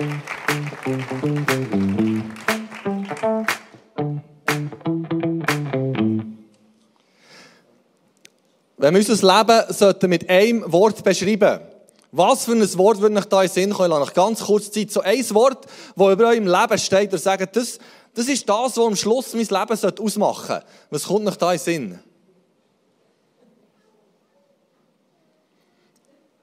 [0.00, 0.22] Wenn
[8.94, 11.60] wir unser Leben sollten mit einem Wort beschreiben
[12.12, 13.92] was für ein Wort würde ich da in den Sinn kommen?
[13.92, 14.90] Ich lasse ganz kurz Zeit.
[14.90, 17.78] So ein Wort, das über eurem Leben steht, und sagt, das,
[18.14, 20.66] das ist das, was am Schluss mein Leben ausmachen sollte.
[20.90, 21.98] Was kommt noch da in den Sinn?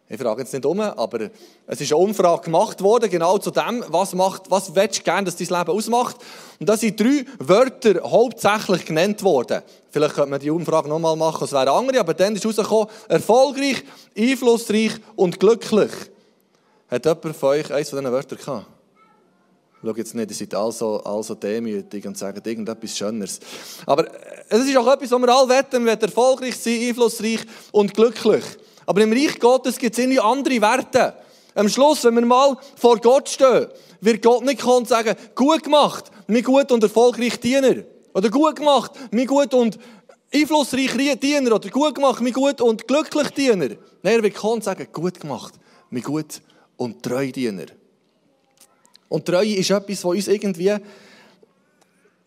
[0.10, 1.30] Ich frage jetzt nicht um, aber
[1.66, 5.26] es ist eine Umfrage gemacht worden, genau zu dem, was macht, was willst du gerne,
[5.26, 6.16] dass dein Leben ausmacht.
[6.62, 9.62] Und da sind drei Wörter hauptsächlich genannt worden.
[9.92, 13.84] Vielleicht könnte man die Umfrage nochmal machen, es wäre andere, aber dann ist rausgekommen, erfolgreich,
[14.18, 15.92] einflussreich und glücklich.
[16.90, 18.66] Hat jemand von euch eines von diesen Wörtern gehabt?
[19.84, 23.42] Schau jetzt nicht, ihr seid also, also demütig und sagen irgendetwas Schöneres.
[23.86, 24.08] Aber
[24.48, 27.42] es ist auch etwas, was wir alle wetten, wir erfolgreich sein, einflussreich
[27.74, 28.44] und glücklich.
[28.88, 31.14] Aber im Reich Gottes gibt es irgendwie andere Werte.
[31.54, 33.68] Am Schluss, wenn wir mal vor Gott stehen,
[34.00, 37.84] wird Gott nicht kommen und sagen, gut gemacht, mein gut und erfolgreich Diener.
[38.14, 39.78] Oder gut gemacht, mein gut und
[40.34, 41.54] einflussreich Diener.
[41.54, 43.76] Oder gut gemacht, mein gut und glücklich Diener.
[44.02, 45.56] Nein, er wird kommen und sagen, gut gemacht,
[45.90, 46.42] mein gut
[46.78, 47.66] und treu Diener.
[49.10, 50.82] Und Treue ist etwas, was uns irgendwie ein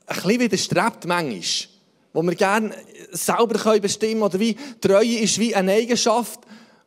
[0.06, 1.79] bisschen widerstrebt manchmal
[2.12, 2.74] wo wir gerne
[3.12, 4.22] selber bestimmen können.
[4.22, 6.40] Oder wie Treue ist wie eine Eigenschaft,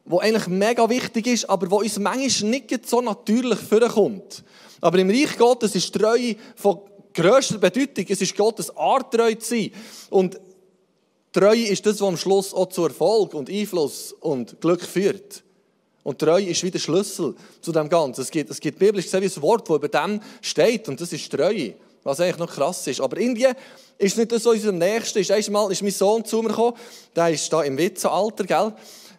[0.05, 4.43] die eigentlich mega wichtig ist, aber wo uns manchmal nicht so natürlich vorkommt.
[4.81, 6.80] Aber im Reich Gottes ist Treue von
[7.13, 8.05] grösster Bedeutung.
[8.09, 9.71] Es ist Gottes Art, treu zu sein.
[10.09, 10.39] Und
[11.31, 15.43] Treue ist das, was am Schluss auch zu Erfolg und Einfluss und Glück führt.
[16.03, 18.21] Und Treue ist wie der Schlüssel zu dem Ganzen.
[18.21, 21.31] Es gibt, es gibt biblisch gesehen ein Wort, das über dem steht, und das ist
[21.31, 21.75] Treue.
[22.03, 23.01] Was eigentlich noch krass ist.
[23.01, 23.47] Aber irgendwie
[23.97, 25.19] ist nicht so unser Nächster.
[25.19, 26.77] Ist einmal ist mein Sohn zu mir gekommen,
[27.15, 28.73] der ist da im Witzenalter, gell?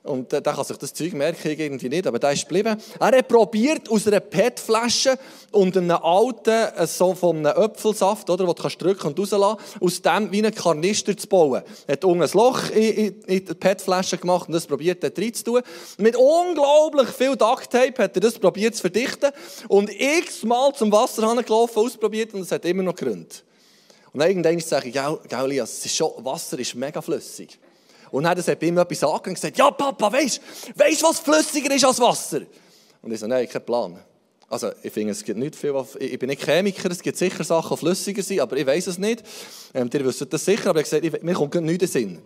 [0.05, 2.77] Und der kann sich das Zeug merken, irgendwie nicht, aber der ist geblieben.
[3.01, 5.19] Er hat probiert, aus einer PET-Flasche
[5.51, 10.03] und einem alten, äh, so von einem Apfelsaft, oder, den du drücken und rauslassen, aus
[10.03, 11.63] dem wie einen Karnister zu bauen.
[11.87, 15.19] Er hat unten ein Loch in, in, in die PET-Flasche gemacht und das probiert dort
[15.19, 15.63] reinzutun.
[15.97, 19.31] Mit unglaublich viel Ducktape hat er das probiert zu verdichten
[19.69, 23.37] und x-mal zum Wasserhahn gelaufen, ausprobiert und es hat immer noch Gründe.
[24.13, 27.59] Und irgendwann sage ich, gell, gell Lias, es ist schon, Wasser ist mega flüssig.
[28.15, 30.41] Und dann hat er bei ihm etwas angehört und gesagt, ja Papa, weißt
[30.77, 32.43] du, was flüssiger ist als Wasser?
[33.03, 33.99] Und ich so, nein, kein Plan.
[34.49, 37.75] Also, ich finde, es gibt nicht viel, ich bin nicht Chemiker, es gibt sicher Sachen,
[37.75, 39.25] die flüssiger sind, aber ich weiß es nicht.
[39.75, 42.23] Ähm, ihr wisst das sicher, aber er hat gesagt, mir kommt nichts in den Sinn.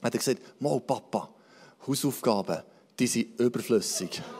[0.00, 1.28] Er hat gesagt, Mo, Papa,
[1.84, 2.62] Hausaufgaben,
[2.96, 4.22] die sind überflüssig.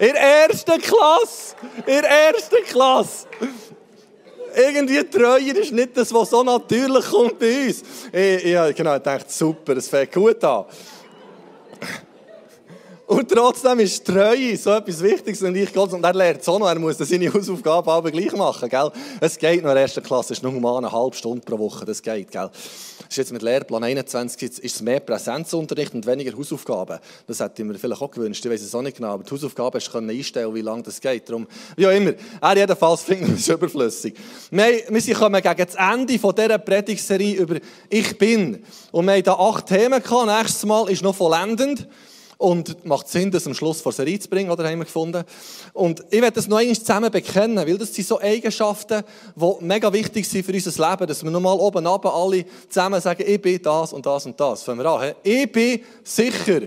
[0.00, 1.54] In der ersten Klasse!
[1.86, 3.28] In der ersten Klasse!
[4.56, 7.82] Irgendwie Treue ist nicht das, was so natürlich kommt bei uns.
[8.12, 10.64] Ich, ich, genau, ich dachte, super, es fängt gut an.
[13.06, 16.78] Und trotzdem ist Treue so etwas Wichtiges und ich Gott er lernt auch noch, er
[16.78, 18.90] muss seine Hausaufgaben aber gleich machen, gell?
[19.20, 21.56] Es geht noch in der ersten Klasse, es ist nur mal eine halbe Stunde pro
[21.56, 22.50] Woche, das geht, gell?
[22.98, 26.98] Das ist jetzt mit Lehrplan 21, ist es mehr Präsenzunterricht und weniger Hausaufgaben.
[27.28, 29.30] Das hätte ich mir vielleicht auch gewünscht, ich weiß es auch nicht genau, aber die
[29.30, 31.28] Hausaufgaben du einstellen wie lange das geht.
[31.28, 31.46] Darum,
[31.76, 34.14] wie auch immer, er jedenfalls findet es überflüssig.
[34.50, 38.64] Wir, wir kommen gegen das Ende dieser Predigserie über «Ich bin».
[38.90, 41.86] Und wir haben da acht Themen gehabt, nächstes Mal ist noch vollendend.
[42.38, 45.24] Und macht Sinn, das am Schluss vor Serie zu bringen, oder haben wir gefunden.
[45.72, 49.02] Und ich werde das noch einmal zusammen bekennen, weil das sind so Eigenschaften,
[49.34, 53.24] die mega wichtig sind für unser Leben, dass wir nochmal oben runter alle zusammen sagen,
[53.26, 54.62] ich bin das und das und das.
[54.62, 55.14] Fangen wir an.
[55.22, 56.60] Ich bin sicher.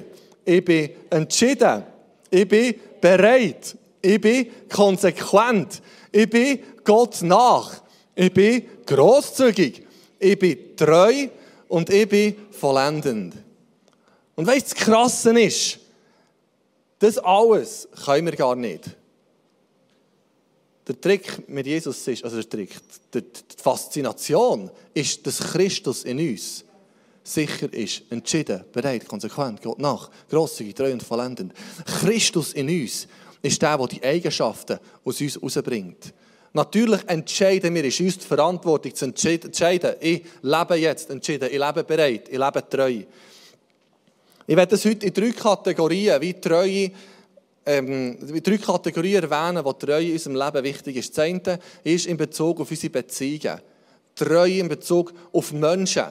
[0.44, 1.84] Ich bin entschieden.
[2.31, 3.78] Ich bin bereit.
[4.02, 5.81] Ich bin konsequent.
[6.12, 7.74] Ich bin Gott nach.
[8.16, 9.85] Ich bin großzügig.
[10.18, 11.28] Ich bin treu
[11.68, 13.35] und ich bin vollendend.
[14.39, 15.79] Und weißt du, das Krasse ist,
[16.97, 18.85] das alles können wir gar nicht.
[20.88, 22.73] Der Trick mit Jesus ist, also der Trick,
[23.13, 23.22] die
[23.61, 26.63] Faszination ist, dass Christus in uns
[27.22, 31.53] sicher ist, entschieden, bereit, konsequent, Gott nach, grosszügig, treu und vollendend.
[31.99, 33.09] Christus in uns
[33.41, 36.14] ist der, der die Eigenschaften aus uns herausbringt.
[36.53, 39.52] Natürlich entscheiden wir, ist uns die Verantwortung zu entscheiden,
[39.99, 43.03] ich lebe jetzt entschieden, ich lebe bereit, ich lebe treu.
[44.49, 46.90] Ich werde das heute in drei Kategorien, wie Treue,
[47.67, 51.16] ähm, wie drei Kategorien erwähnen, wo Treue in unserem Leben wichtig ist.
[51.16, 53.61] Das eine ist in Bezug auf unsere Beziehungen.
[54.16, 56.05] Treue in Bezug auf Menschen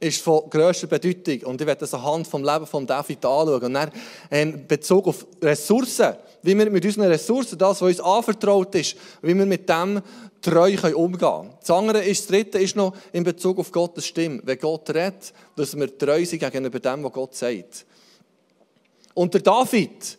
[0.00, 1.42] ist von grösster Bedeutung.
[1.42, 3.62] Und ich werde das anhand vom Leben von David anschauen.
[3.62, 3.90] Und dann
[4.30, 9.36] in Bezug auf Ressourcen, wie wir mit unseren Ressourcen, das, was uns anvertraut ist, wie
[9.36, 10.00] wir mit dem
[10.44, 11.54] treu umgehen können.
[11.60, 14.40] Das andere ist, das dritte ist noch in Bezug auf Gottes Stimme.
[14.44, 17.86] Wenn Gott redet, dass wir treu sind gegenüber dem, was Gott sagt.
[19.14, 20.18] Und der David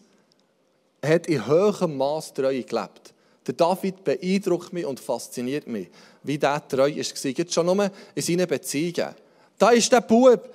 [1.03, 3.13] hat in hohem Maß Treue gelebt.
[3.45, 5.89] Der David beeindruckt mich und fasziniert mich,
[6.23, 7.31] wie der treu war.
[7.31, 9.13] Jetzt schon nur in seinen Beziehungen.
[9.57, 10.49] Da ist der Bub,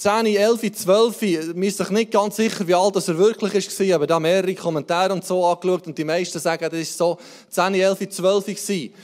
[0.00, 4.06] 10, 11, 12, mir ist sich nicht ganz sicher, wie alt er wirklich war, aber
[4.06, 7.18] da mehrere Kommentare und so angeschaut und die meisten sagen, das ist so
[7.50, 8.94] 10, 11, 12 gewesen,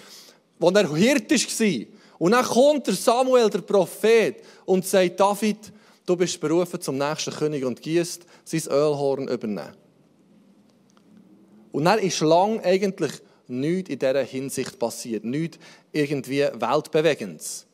[0.58, 1.86] wo er Hirt war.
[2.18, 5.70] Und dann kommt der Samuel, der Prophet, und sagt, David,
[6.06, 9.74] du bist berufen zum nächsten König und gießt sein Ölhorn übernehmen.
[11.72, 13.12] Und dann ist lang eigentlich
[13.48, 15.58] nichts in dieser Hinsicht passiert, nichts
[15.92, 17.66] irgendwie Weltbewegendes.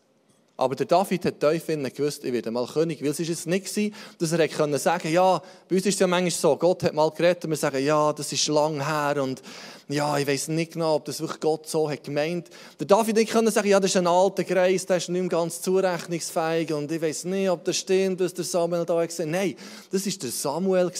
[0.56, 3.02] Aber der David hat tief gewusst, ich werde mal König.
[3.02, 3.88] Weil es ist jetzt nicht so,
[4.18, 7.10] dass er können sagen ja, bei uns ist es ja manchmal so, Gott hat mal
[7.10, 9.42] geredet und wir sagen, ja, das ist lang her und
[9.88, 12.48] ja, ich weiß nicht genau, ob das wirklich Gott so hat gemeint.
[12.78, 15.28] Der David nicht können sagen, ja, das ist ein alter Greis, der ist nicht mehr
[15.28, 19.32] ganz zurechnungsfähig und ich weiß nicht, ob das stimmt, was der Samuel da gesagt hat.
[19.32, 19.56] Nein,
[19.90, 20.92] das war der Samuel.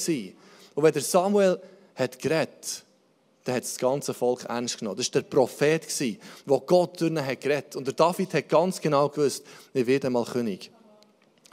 [0.75, 1.61] Und wenn der Samuel
[1.95, 2.85] hat geredet,
[3.45, 4.97] dann hat das ganze Volk ernst genommen.
[4.97, 8.81] Das war der Prophet, der Gott durch ihn hat geredet Und der David hat ganz
[8.81, 9.45] genau gewusst,
[9.75, 10.71] ich werde mal König.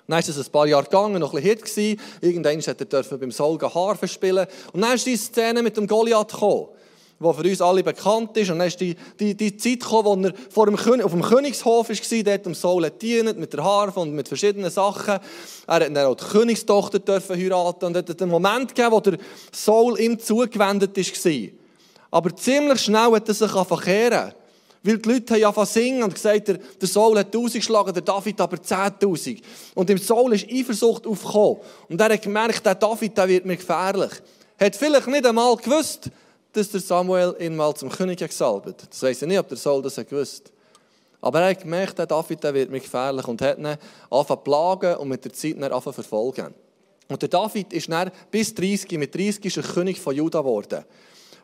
[0.07, 3.31] Dann ist es ein paar Jahre gegangen, noch ein bisschen Hit Irgendwann durfte er beim
[3.31, 4.47] Saul Harfe spielen.
[4.73, 6.69] Und dann ist die Szene mit dem Goliath gekommen,
[7.19, 8.49] die für uns alle bekannt ist.
[8.49, 11.21] Und dann ist die, die, die Zeit gekommen, wo er vor dem König, auf dem
[11.21, 15.19] Königshof war, dort dem Saul dienen mit der Harfe und mit verschiedenen Sachen.
[15.67, 17.85] Er hat dann auch die Königstochter dürfen heiraten.
[17.85, 19.17] Und es hat einen Moment gegeben, wo der
[19.51, 21.58] Saul ihm zugewendet war.
[22.11, 24.33] Aber ziemlich schnell hat er sich verkehren.
[24.81, 28.39] Weil die Leute haben angefangen singen und gesagt, der, Saul hat 1000 geschlagen, der David
[28.39, 29.41] aber 10.000.
[29.75, 31.57] Und im Saul ist Eifersucht aufgekommen.
[31.89, 34.11] Und er hat gemerkt, der David der wird mir gefährlich.
[34.57, 36.09] Er hat vielleicht nicht einmal gewusst,
[36.53, 39.81] dass der Samuel ihn mal zum König gesalbt Das weiß ich nicht, ob der Saul
[39.81, 40.51] das gewusst
[41.21, 43.67] Aber er hat gemerkt, der David der wird mir gefährlich und hat ihn
[44.09, 46.53] angefangen plagen und mit der Zeit angefangen verfolgen.
[47.09, 50.85] Und der David ist dann bis 30, mit 30 ist er König von Juda geworden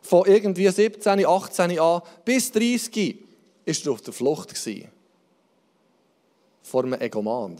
[0.06, 3.18] von irgendwie 17, 18 an bis 30
[3.64, 4.88] ist er auf der Flucht gewesen.
[6.62, 7.56] Vor einem Egoman,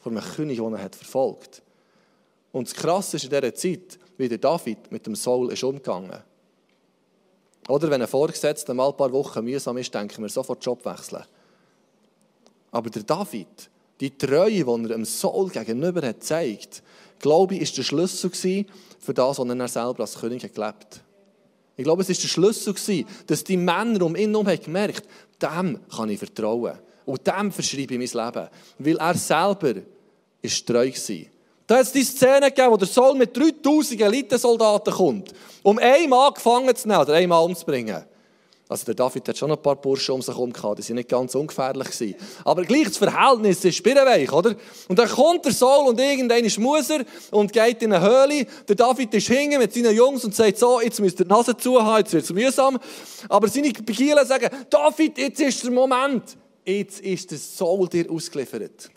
[0.00, 1.62] vor einem König, den er hat verfolgt.
[2.52, 6.22] Und das Krasse ist in dieser Zeit, wie der David mit dem Saul ist umgegangen.
[7.68, 11.24] Oder wenn ein Vorgesetzter mal ein paar Wochen mühsam ist, denken wir sofort Job wechseln.
[12.70, 13.70] Aber der David,
[14.00, 16.82] die Treue, die er dem Saul gegenüber hat gezeigt,
[17.18, 18.30] glaube ich, ist der Schlüssel
[18.98, 21.03] für das, was er selber als König gelebt hat.
[21.76, 25.08] Ich glaube, es war der Schlüssel, dass die Männer um ihn herum gemerkt
[25.42, 26.78] haben, dem kann ich vertrauen.
[27.04, 28.48] Und dem verschreibe ich mein Leben.
[28.78, 29.74] Weil er selber
[30.40, 31.26] ist treu war.
[31.66, 35.32] Da hat es die Szene gegeben, wo der Saul mit 3000 Elitesoldaten kommt,
[35.62, 38.04] um einen Mann gefangen zu nehmen oder einen Mann umzubringen.
[38.66, 41.08] Also der David hat schon ein paar Burschen um sich herum gehabt, die waren nicht
[41.10, 41.90] ganz ungefährlich.
[41.90, 42.14] Gewesen.
[42.44, 44.54] Aber gleich das Verhältnis ist spirrenweich, oder?
[44.88, 47.00] Und dann kommt der Saul und irgendein ist Muser
[47.30, 48.46] und geht in eine Höhle.
[48.66, 51.54] Der David ist hingen mit seinen Jungs und sagt so, jetzt müsst ihr die Nase
[51.56, 52.78] zuhaben, jetzt wird es mühsam.
[53.28, 56.22] Aber seine Begielen sagen, David, jetzt ist der Moment.
[56.64, 58.88] Jetzt ist der Saul dir ausgeliefert.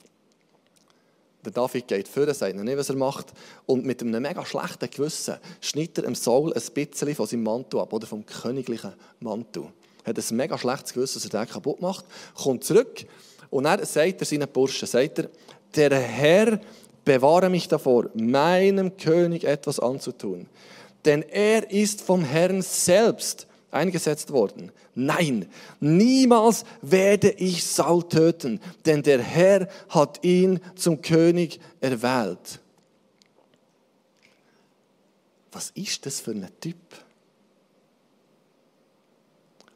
[1.48, 3.28] Der David geht vor, sagt nicht, was er macht.
[3.66, 7.80] Und mit einem mega schlechten Gewissen schneidet er dem Saul ein bisschen von seinem Mantel
[7.80, 8.92] ab, oder vom königlichen
[9.22, 9.64] Mantel.
[10.04, 12.04] Er hat ein mega schlechtes Gewissen, dass er den kaputt macht,
[12.36, 13.06] kommt zurück
[13.50, 15.30] und dann sagt er seinen Burschen, sagt er,
[15.74, 16.60] der Herr
[17.06, 20.48] bewahre mich davor, meinem König etwas anzutun.
[21.06, 24.72] Denn er ist vom Herrn selbst eingesetzt worden.
[24.96, 25.48] Nein,
[25.80, 32.60] niemals werde ich Saul töten, denn der Herr hat ihn zum König erwählt.
[35.52, 36.78] Was ist das für ein Typ?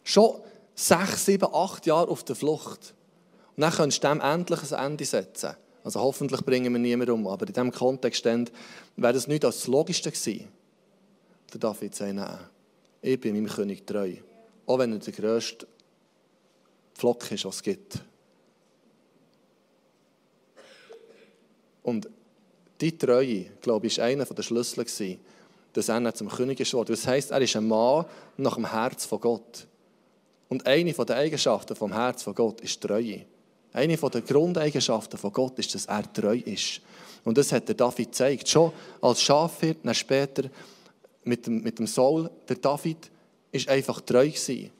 [0.03, 0.41] Schon
[0.75, 2.93] sechs, sieben, acht Jahre auf der Flucht.
[3.55, 5.55] Und dann kannst du dem endlich ein Ende setzen.
[5.83, 8.45] Also hoffentlich bringen wir niemanden um, aber in diesem Kontext wäre
[8.97, 10.47] das nicht das Logischste gewesen.
[11.53, 12.39] Der David sagt, nein,
[13.01, 14.13] ich bin meinem König treu.
[14.65, 15.67] Auch wenn er der grösste
[16.93, 17.99] Flock ist, was es gibt.
[21.83, 22.09] Und
[22.79, 24.85] die Treue, glaube ich, war einer der Schlüssel,
[25.73, 27.03] dass er zum König geworden ist.
[27.03, 28.05] Das heisst, er ist ein Mann
[28.37, 29.67] nach dem Herz von Gott.
[30.49, 33.25] Und eine der Eigenschaften vom Herz von Gott ist Treue.
[33.73, 36.81] Eine der Grundeigenschaften von Gott ist, dass er treu ist.
[37.23, 38.49] Und das hat der David gezeigt.
[38.49, 40.49] Schon als Schafhirt, dann später
[41.23, 43.09] mit dem, mit dem Saul, der David,
[43.51, 44.71] ist einfach treu gewesen.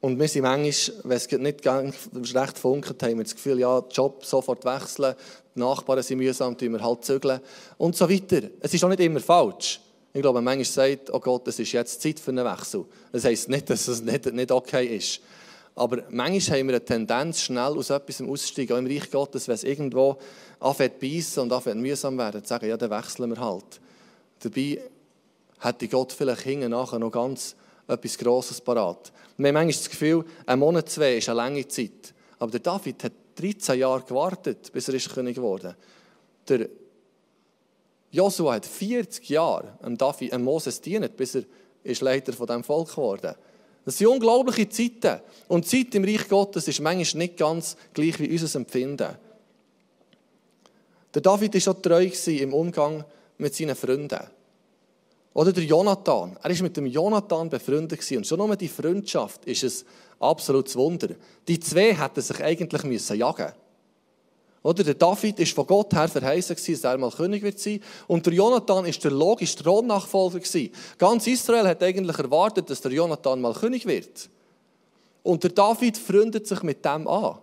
[0.00, 4.24] Und wir sind manchmal, wenn es nicht recht funkelt, haben wir das Gefühl, ja, Job
[4.24, 5.14] sofort wechseln,
[5.54, 7.40] die Nachbarn sind mühsam, tun wir halt zügeln
[7.78, 8.48] und so weiter.
[8.60, 9.80] Es ist auch nicht immer falsch.
[10.12, 12.84] Ich glaube, manchmal sagt, oh Gott, es ist jetzt Zeit für einen Wechsel.
[13.10, 15.20] Das heisst nicht, dass es nicht, nicht okay ist.
[15.74, 19.54] Aber manchmal haben wir eine Tendenz, schnell aus etwas auszusteigen, auch im Reich Gottes, wenn
[19.54, 20.16] es irgendwo
[20.60, 23.80] anfängt zu beißen und anfängt mühsam werden, zu sagen, ja, dann wechseln wir halt.
[24.40, 24.80] Dabei
[25.60, 29.12] hätte Gott vielleicht hinten nachher noch ganz etwas Grosses parat.
[29.36, 32.14] Wir haben manchmal das Gefühl, ein Monat, zwei ist eine lange Zeit.
[32.38, 35.74] Aber der David hat 13 Jahre gewartet, bis er ist König geworden
[36.48, 36.68] Der
[38.10, 41.44] Josua hat 40 Jahre am, David, am Moses dienen, bis er
[41.82, 43.34] ist Leiter von diesem Volk geworden
[43.84, 45.20] Das sind unglaubliche Zeiten.
[45.48, 49.16] Und Zeit im Reich Gottes ist manchmal nicht ganz gleich wie unser Empfinden.
[51.14, 53.06] Der David war auch treu im Umgang mit
[53.54, 54.20] seinen Freunden.
[55.34, 56.36] Oder der Jonathan.
[56.42, 58.00] Er war mit dem Jonathan befreundet.
[58.12, 59.72] Und schon nur die Freundschaft ist ein
[60.20, 61.10] absolutes Wunder.
[61.46, 63.52] Die zwei hätten sich eigentlich müssen jagen
[64.62, 67.80] oder der David ist von Gott her verheißen dass er mal König wird sein.
[68.06, 70.40] Und der Jonathan ist der logische Thronnachfolger
[70.98, 74.28] Ganz Israel hat eigentlich erwartet, dass der Jonathan mal König wird.
[75.22, 77.38] Und der David freundet sich mit dem an.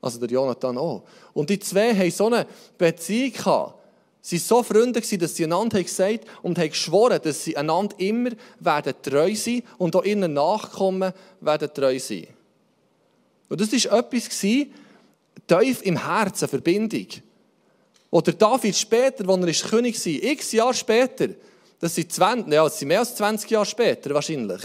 [0.00, 1.02] Also der Jonathan auch.
[1.34, 2.46] Und die zwei haben so eine
[2.78, 3.74] Beziehung gehabt.
[4.22, 8.30] Sie waren so Freunde, dass sie einander gesagt und haben geschworen, dass sie einander immer
[8.58, 12.26] werden treu sein und auch ihren Nachkommen werden treu sein.
[13.48, 17.06] Und das war etwas, tief im Herzen Verbindung.
[18.10, 21.28] Oder David später, als er König war, x Jahre später,
[21.78, 24.60] das sind, 20, ja, das sind mehr als 20 Jahre später wahrscheinlich.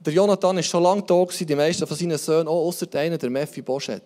[0.00, 3.30] Der Jonathan ist schon lange da, die meisten von seinen Söhnen, auch außer einer, der
[3.30, 4.02] Mephi Boschet.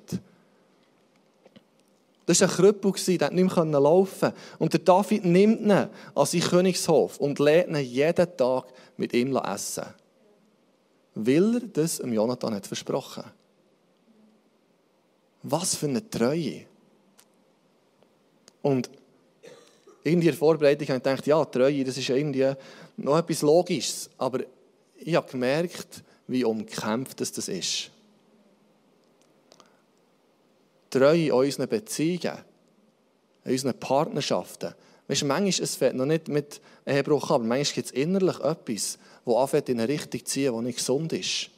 [2.29, 6.43] Das war ein Krüppel, der nicht mehr laufen Und der David nimmt ihn an seinen
[6.43, 8.67] Königshof und lädt ihn jeden Tag
[8.99, 9.87] mit ihm essen.
[11.15, 13.25] Weil er das dem Jonathan hat versprochen
[15.43, 16.67] Was für eine Treue.
[18.61, 18.91] Und
[20.05, 22.53] in der Vorbereitung habe ich gedacht, ja, Treue, das ist irgendwie
[22.99, 24.11] noch etwas Logisches.
[24.19, 24.41] Aber
[24.99, 27.91] ich habe gemerkt, wie umkämpft das ist.
[30.91, 32.39] Treue in unseren Beziehungen,
[33.45, 34.75] in unseren Partnerschaften.
[35.09, 39.35] Weißt du, manchmal es noch nicht mit Ehebruch aber manchmal gibt es innerlich etwas, das
[39.35, 41.51] anfängt in eine Richtung zu ziehen, die nicht gesund ist.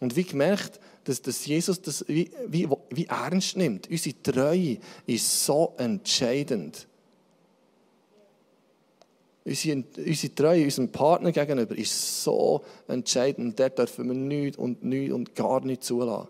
[0.00, 3.88] Und wie gemerkt, dass, dass Jesus das wie, wie, wie ernst nimmt.
[3.88, 6.86] Unsere Treue ist so entscheidend.
[9.44, 13.58] Unsere, unsere Treue unserem Partner gegenüber ist so entscheidend.
[13.58, 16.28] Der dürfen wir nichts und nichts und gar nicht zulassen.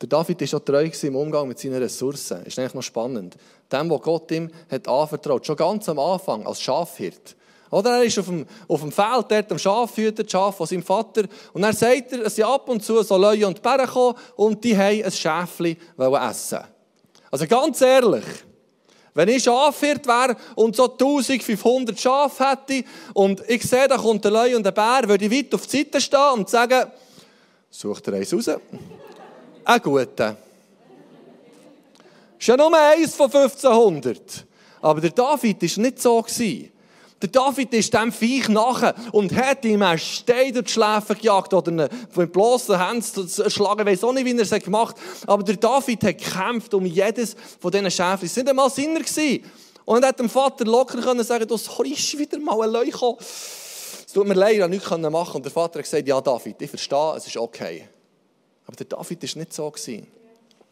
[0.00, 2.38] Der David war auch treu im Umgang mit seinen Ressourcen.
[2.38, 3.36] Das ist eigentlich noch spannend.
[3.72, 7.34] Dem, was Gott ihm hat anvertraut, schon ganz am Anfang, als Schafhirt.
[7.70, 10.82] Oder er ist auf dem, auf dem Feld, dort am Schafhüter, das Schaf von seinem
[10.82, 11.24] Vater.
[11.52, 14.62] Und dann sagt er, dass sie ab und zu so Leute und Bären kommen und
[14.62, 16.60] die haben ein Schäfli essen
[17.30, 18.24] Also ganz ehrlich,
[19.14, 24.32] wenn ich Schafhirt wäre und so 1500 Schafe hätte und ich sehe, da kommt ein
[24.32, 26.84] Löwe und ein Bär, würde ich weit auf die Seite stehen und sagen,
[27.70, 28.50] such dir eins raus
[29.66, 30.36] ein guter.
[32.38, 34.46] Ist ja nur eins von 1500.
[34.80, 36.24] Aber der David war nicht so.
[37.22, 41.52] Der David ist dem Viech nachher und hat ihm einen Stein durch die Schläfe gejagt
[41.52, 43.80] oder ihn mit bloßen Händen zu schlagen.
[43.80, 45.28] Ich weiß auch nicht, wie er es gemacht hat.
[45.28, 48.26] Aber der David hat gekämpft um jedes von diesen Schäfchen.
[48.26, 49.00] Es waren nicht einmal Sinner.
[49.86, 54.12] Und er hat dem Vater locker können sagen, du sorry, wieder mal ein Leuch Es
[54.12, 55.36] tut mir leid, ich konnte nichts machen.
[55.36, 57.88] Und der Vater hat gesagt, ja David, ich verstehe, es ist okay.
[58.66, 59.72] Aber der David war nicht so.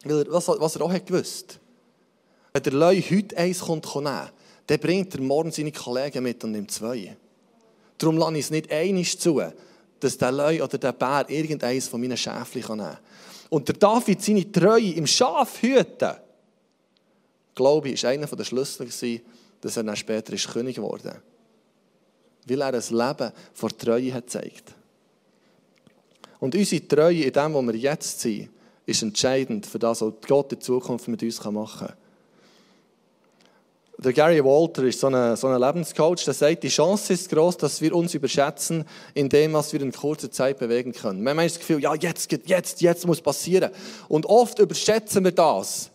[0.04, 1.58] Weil er, was, was er auch hat gewusst
[2.52, 4.30] Wenn der Leu heute eins kommt, nehmen,
[4.66, 7.16] dann bringt er morgen seine Kollegen mit und nimmt zwei.
[7.98, 9.42] Darum lasse ich es nicht einig zu,
[10.00, 12.98] dass der Leu oder der Bär irgendeins von meinen Schäfchen nehmen kann.
[13.50, 16.14] Und der David, seine Treue im Schaf hüten,
[17.54, 18.88] glaube ich, war einer der Schlüssel,
[19.60, 22.50] dass er dann später König geworden ist.
[22.50, 24.74] Weil er ein Leben vor Treue hat gezeigt.
[26.44, 28.50] Und unsere Treue in dem, wo wir jetzt sind,
[28.84, 31.96] ist entscheidend für das, was Gott in Zukunft mit uns machen kann.
[33.96, 37.56] Der Gary Walter ist so ein, so ein Lebenscoach, der sagt, die Chance ist groß,
[37.56, 38.84] dass wir uns überschätzen
[39.14, 41.22] in dem, was wir in kurzer Zeit bewegen können.
[41.22, 43.70] Wir haben das Gefühl, ja, jetzt, jetzt, jetzt muss passieren.
[44.08, 45.90] Und oft überschätzen wir das,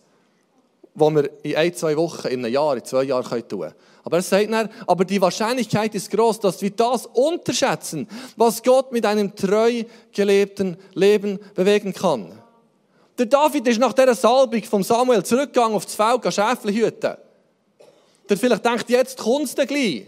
[0.94, 3.74] was wir in ein, zwei Wochen, in einem Jahr, in zwei Jahren tun können.
[4.02, 8.92] Aber er sagt dann, aber die Wahrscheinlichkeit ist groß, dass wir das unterschätzen, was Gott
[8.92, 12.32] mit einem treu gelebten Leben bewegen kann.
[13.18, 17.16] Der David ist nach dieser Salbung von Samuel zurückgegangen auf das Feld, Schäfchen hüten.
[18.28, 20.06] Der vielleicht denkt, jetzt kommt es gleich.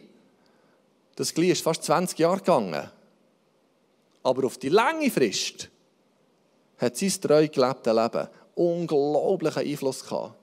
[1.17, 2.91] Das gleich ist fast 20 Jahre gegangen.
[4.23, 5.69] Aber auf die lange Frist
[6.79, 10.35] hat sein treu gelebtes Leben unglaublichen Einfluss gehabt.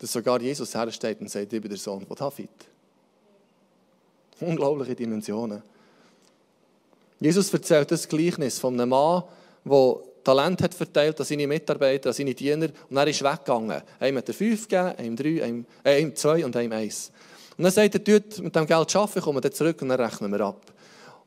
[0.00, 2.48] Dass sogar Jesus hersteht und sagt, ich bin der Sohn von David.
[4.40, 5.62] Unglaubliche Dimensionen.
[7.20, 9.22] Jesus erzählt das Gleichnis von einem Mann,
[9.62, 13.82] der Talent hat verteilt an seine Mitarbeiter, an seine Diener und er ist weggegangen.
[13.98, 17.12] Einem hat er fünf gegeben, einem drei, einem, äh, einem zwei und einem eins.
[17.58, 20.32] Und dann sagt er, tut mit dem Geld arbeiten, kommen wir zurück und dann rechnen
[20.32, 20.72] wir ab.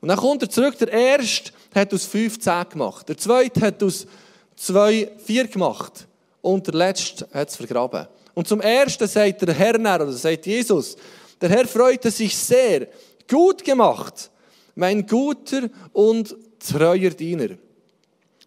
[0.01, 3.83] Und dann kommt er zurück, der Erste hat aus fünf zehn gemacht, der Zweite hat
[3.83, 4.07] aus
[4.55, 6.07] zwei vier gemacht
[6.41, 8.07] und der Letzte hat es vergraben.
[8.33, 10.95] Und zum Ersten sagt der Herr, oder sagt Jesus,
[11.39, 12.87] der Herr freute sich sehr,
[13.29, 14.31] gut gemacht,
[14.75, 17.49] mein guter und treuer Diener.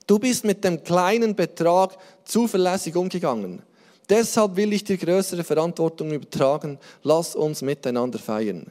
[0.07, 3.63] Du bist mit dem kleinen Betrag zuverlässig umgegangen.
[4.09, 6.79] Deshalb will ich dir größere Verantwortung übertragen.
[7.03, 8.71] Lass uns miteinander feiern.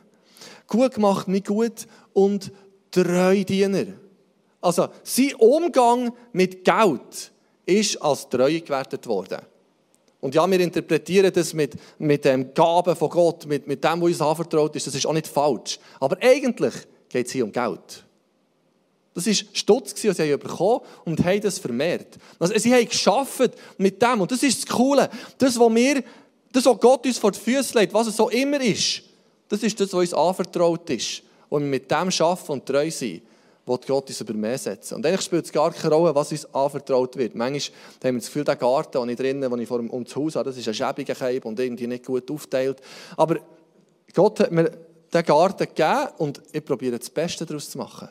[0.67, 2.51] Gut gemacht, nicht gut und
[2.89, 3.87] treu Diener.
[4.61, 7.31] Also, sein Umgang mit Geld
[7.65, 9.39] ist als treu gewertet worden.
[10.25, 14.07] Und ja, wir interpretieren das mit, mit dem Gaben von Gott, mit, mit dem, was
[14.07, 14.87] uns anvertraut ist.
[14.87, 15.77] Das ist auch nicht falsch.
[15.99, 16.73] Aber eigentlich
[17.09, 18.03] geht es hier um Geld.
[19.13, 22.17] Das war Stutz, was sie bekommen und haben das vermehrt.
[22.39, 24.21] Also, sie haben geschafft mit dem.
[24.21, 25.11] Und das ist das Coole.
[25.37, 26.03] Das, was, wir,
[26.51, 29.03] das, was Gott uns vor die Füße legt, was es so immer ist,
[29.47, 31.21] das ist das, was uns anvertraut ist.
[31.49, 33.21] Und wir mit dem arbeiten und treu sind,
[33.65, 34.95] wird Gott uns über mehr setzen.
[34.95, 37.35] Und eigentlich spielt es gar keine Rolle, was uns anvertraut wird.
[37.35, 40.15] Manchmal haben wir das Gefühl, der Garten, den ich drinnen, den ich vor um das
[40.15, 42.79] Haus habe, das ist ein schäbiger Keib und irgendwie nicht gut aufteilt.
[43.17, 43.37] Aber
[44.13, 44.71] Gott hat mir
[45.13, 48.09] den Garten gegeben und ich probiere das Beste daraus zu machen.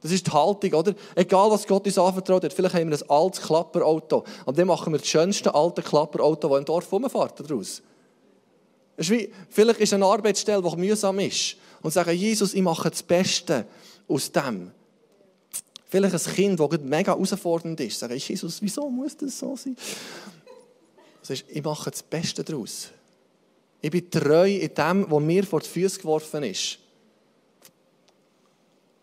[0.00, 0.94] Das ist die Haltung, oder?
[1.14, 2.52] Egal, was Gott uns anvertraut hat.
[2.52, 4.24] Vielleicht haben wir ein altes Klapperauto.
[4.42, 7.82] Aber dann machen wir das schönste alte Klapperauto, das im Dorf rumfährt, daraus.
[8.96, 11.56] ist wie, vielleicht ist eine Arbeitsstelle, die mühsam ist.
[11.82, 13.66] Und sagen, Jesus, ich mache das Beste
[14.08, 14.72] aus dem.
[15.90, 17.98] Vielleicht ein Kind, das mega herausfordernd ist.
[17.98, 19.76] Sagen, Jesus, wieso muss das so sein?
[21.20, 22.90] Das ist, ich mache das Beste daraus.
[23.82, 26.78] Ich bin treu in dem, was mir vor die Füße geworfen ist.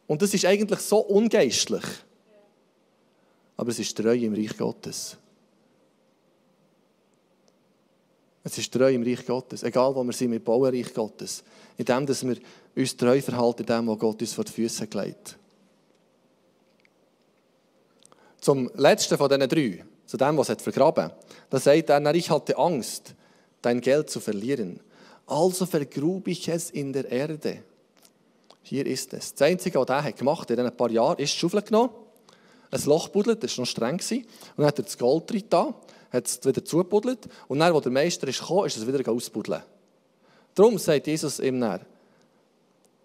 [0.08, 1.84] Und das ist eigentlich so ungeistlich.
[3.58, 5.18] Aber es ist treu im Reich Gottes.
[8.46, 9.62] Es ist treu im Reich Gottes.
[9.64, 11.44] Egal, wo wir sind, wir bauen Reich Gottes.
[11.76, 12.38] In dem, dass wir
[12.78, 15.38] uns treu verhalten, in dem, was Gott uns vor die Füße gelegt
[18.48, 21.12] Zum letzten von diesen drei, zu dem, was er vergraben
[21.50, 23.14] da sagt er, ich hatte Angst,
[23.62, 24.80] dein Geld zu verlieren.
[25.26, 27.62] Also vergrub ich es in der Erde.
[28.62, 29.34] Hier ist es.
[29.34, 31.90] Das Einzige, was er gemacht hat in ein paar Jahren, ist die Schaufel genommen,
[32.72, 35.76] ein Loch buddelt, das war noch streng, und dann hat er das Gold drin da,
[36.14, 39.62] hat es wieder zugebuddelt, und dann, als der Meister ist gekommen, ist es wieder ausbuddeln.
[40.56, 41.82] Darum sagt Jesus ihm dann,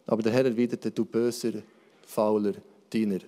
[0.07, 1.55] aber der Herr erwiderte, du böser,
[2.07, 2.55] fauler
[2.92, 3.18] Diener.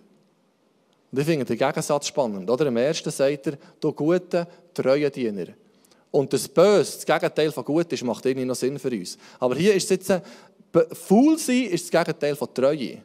[1.14, 2.50] Und ich finde den Gegensatz spannend.
[2.50, 2.66] Oder?
[2.66, 5.46] Im ersten sagt er, du guter, treuer Diener.
[6.10, 9.16] Und das Böse, das Gegenteil von gut ist, macht irgendwie noch Sinn für uns.
[9.38, 10.22] Aber hier ist es jetzt
[10.90, 12.98] Faul sein ist das Gegenteil von Treue.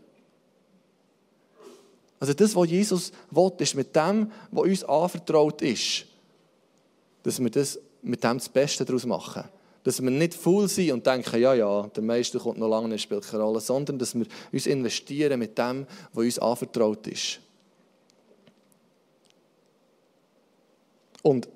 [2.19, 6.05] Also das, was Jesus will, ist mit dem, was uns anvertraut ist,
[7.21, 9.43] dass wir das mit dem das Beste daraus machen.
[9.83, 13.03] Dass wir nicht faul sind und denken, ja, ja, der Meister kommt noch lange, nicht,
[13.03, 17.41] spielt keine Rolle, sondern dass wir uns investieren mit dem, was uns anvertraut ist.
[21.23, 21.49] Und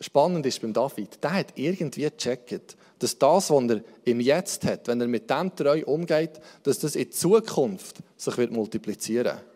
[0.00, 4.88] spannend ist beim David, der hat irgendwie gecheckt, dass das, was er im Jetzt hat,
[4.88, 9.55] wenn er mit dem treu umgeht, dass das in Zukunft sich wird multiplizieren wird.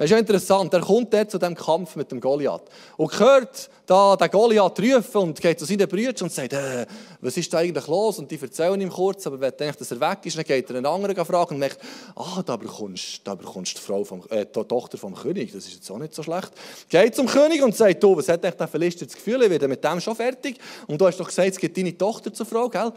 [0.00, 0.72] Das ist ja interessant.
[0.72, 2.62] Er kommt dort zu dem Kampf mit dem Goliath
[2.96, 6.86] und hört da den Goliath rufen und geht zu seinen Brüdern und sagt, äh,
[7.20, 8.18] was ist da eigentlich los?
[8.18, 10.76] Und die erzählen ihm kurz, aber wenn er dass er weg ist, dann geht er
[10.76, 11.80] einen anderen fragen und merkt,
[12.16, 15.74] ah, da bekommst, da bekommst die, Frau vom, äh, die Tochter vom König, das ist
[15.74, 16.50] jetzt auch nicht so schlecht.
[16.88, 19.84] Geht zum König und sagt, du, was hat der Philister das Gefühl, ich werde mit
[19.84, 20.58] dem schon fertig?
[20.86, 22.90] Und du hast doch gesagt, es gibt deine Tochter zur Frau, gell?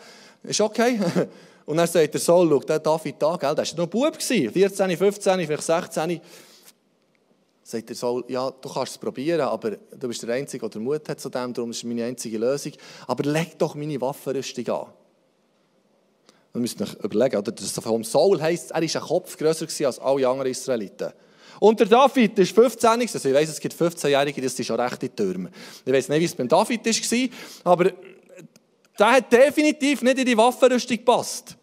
[0.43, 0.97] Ist okay?
[1.65, 4.97] Und dann sagt der Saul, schau, der David da, gell, der war noch Bub, 14,
[4.97, 6.21] 15, vielleicht 16
[7.63, 11.07] sagt er Saul, ja, du kannst es probieren, aber du bist der Einzige, der Mut
[11.07, 12.73] hat zu dem, darum ist es meine einzige Lösung.
[13.07, 14.87] Aber leg doch meine Waffenrüstung an.
[16.53, 17.51] Man müsst euch überlegen, oder?
[17.51, 21.11] Das vom Saul heisst, er war ein Kopf grösser als alle anderen Israeliten.
[21.59, 25.09] Und der David ist 15, also ich weiss, es gibt 15-Jährige, das sind schon rechte
[25.09, 25.49] Türme.
[25.85, 27.91] Ich weiß nicht, wie es beim David war, aber
[28.99, 31.55] der hat definitiv nicht in die Waffenrüstung gepasst.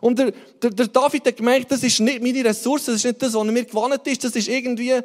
[0.00, 0.32] Und der,
[0.62, 3.44] der, der, David hat gemerkt, das ist nicht meine Ressource, das ist nicht das, was
[3.44, 5.00] mir gewonnen ist, das ist irgendwie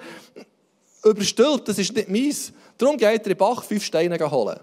[1.03, 2.53] überstülpt, das ist nicht meins.
[2.77, 4.59] Darum geht er in Bach fünf Steine holen.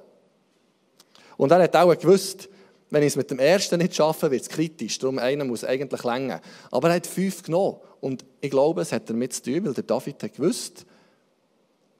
[1.36, 2.48] Und er hat auch gewusst,
[2.90, 4.98] wenn ich es mit dem ersten nicht schaffe, wird es kritisch.
[4.98, 6.40] Darum einer muss eigentlich länger.
[6.70, 7.76] Aber er hat fünf genommen.
[8.00, 10.84] Und ich glaube, es hat damit zu tun, weil der David hat gewusst,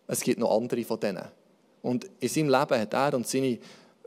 [0.09, 1.25] es gibt noch andere von denen.
[1.83, 3.59] Und in seinem Leben hat er und seine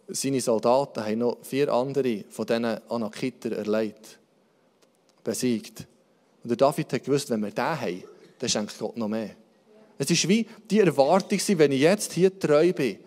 [0.08, 4.18] seine Soldaten haben noch vier andere von diesen Anakiter erleidet,
[5.24, 5.86] besiegt.
[6.44, 8.04] Und der David hat gewusst, wenn wir den haben,
[8.40, 9.32] dann schenkt Gott noch mehr.
[9.98, 12.98] Es ist wie die Erwartung, wenn ich jetzt hier treu bin,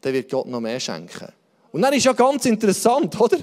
[0.00, 1.32] dann wird Gott noch mehr schenken.
[1.70, 3.38] Und dann ist ja ganz interessant, oder?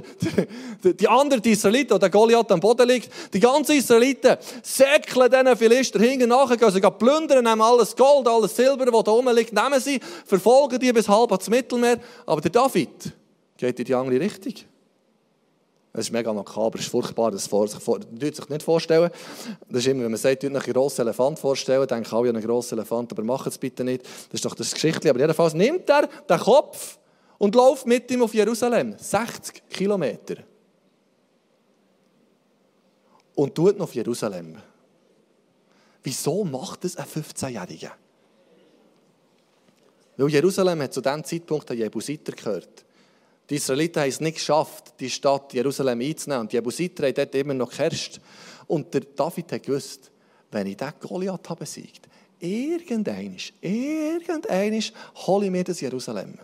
[0.84, 5.58] Die anderen die Israeliten, wo der Goliath am Boden liegt, die ganzen Israeliten säckeln diesen
[5.58, 9.54] Philister hinten nachher, gehen sie plündern, nehmen alles Gold, alles Silber, das da oben liegt,
[9.54, 12.00] nehmen sie, verfolgen die bis halb ans Mittelmeer.
[12.26, 13.14] Aber der David
[13.58, 14.54] geht in die andere Richtung.
[15.94, 17.80] Das ist mega makaber, das ist furchtbar, das vor, das
[18.36, 19.10] sich nicht vorstellen.
[19.70, 22.78] Das ist immer, wenn man sagt, einen grossen Elefant vorstellen, denken alle an einen grossen
[22.78, 24.04] Elefant, aber macht es bitte nicht.
[24.04, 25.12] Das ist doch das Geschichtliche.
[25.12, 26.98] Aber jedenfalls nimmt er den Kopf
[27.38, 28.96] und läuft mit ihm auf Jerusalem.
[28.98, 30.38] 60 Kilometer.
[33.36, 34.58] Und tut noch auf Jerusalem.
[36.04, 37.92] Wieso macht das ein 15-Jähriger?
[40.18, 42.86] Weil Jerusalem hat zu diesem Zeitpunkt an Jebusiter gehört.
[43.50, 46.42] Die Israeliten haben es nicht geschafft, die Stadt Jerusalem einzunehmen.
[46.42, 48.22] Und die Jebusiter haben dort immer noch geherrscht.
[48.68, 50.12] Und der David hat gewusst,
[50.52, 52.08] wenn ich diesen Goliath habe besiegt,
[52.40, 54.94] irgendeinisch, irgendeinisch
[55.28, 56.40] hole ich mir das Jerusalem.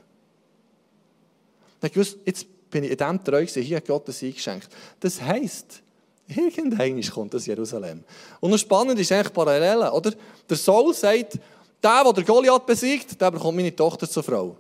[1.82, 4.70] Er hat gewusst, jetzt bin ich in dem treu gewesen, hier hat Gott das eingeschenkt.
[5.00, 5.82] Das heisst,
[6.28, 8.04] irgendeinisch kommt das Jerusalem.
[8.40, 10.14] Und das Spannende ist eigentlich parallel, oder?
[10.50, 11.40] Der Saul sagt,
[11.84, 14.56] der, der Goliath besiegt, der bekommt meine Tochter zur Frau.